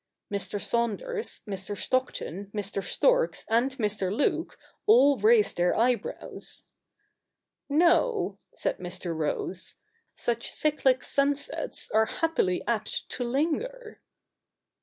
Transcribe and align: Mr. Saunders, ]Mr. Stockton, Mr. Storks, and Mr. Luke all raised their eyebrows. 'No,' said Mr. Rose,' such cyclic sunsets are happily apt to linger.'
Mr. 0.31 0.59
Saunders, 0.59 1.41
]Mr. 1.47 1.77
Stockton, 1.77 2.49
Mr. 2.55 2.81
Storks, 2.81 3.45
and 3.47 3.77
Mr. 3.77 4.11
Luke 4.11 4.57
all 4.87 5.19
raised 5.19 5.57
their 5.57 5.75
eyebrows. 5.77 6.71
'No,' 7.69 8.39
said 8.55 8.77
Mr. 8.79 9.15
Rose,' 9.15 9.75
such 10.15 10.49
cyclic 10.51 11.03
sunsets 11.03 11.91
are 11.91 12.05
happily 12.07 12.63
apt 12.65 13.09
to 13.09 13.23
linger.' 13.23 14.01